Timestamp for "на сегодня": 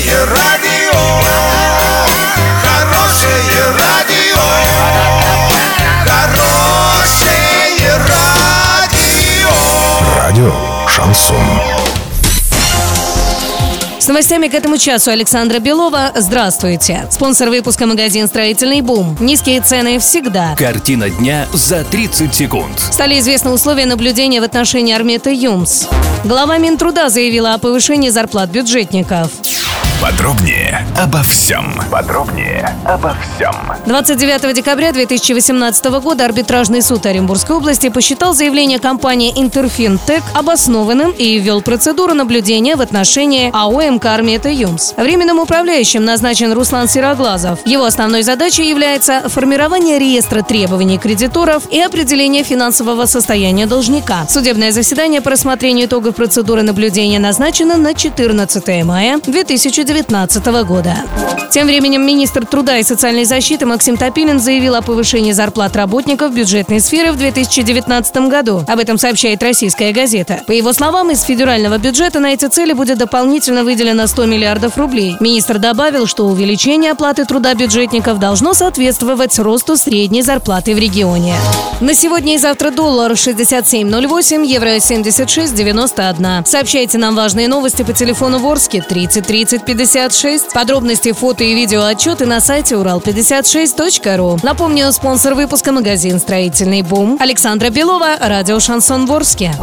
81.80-82.36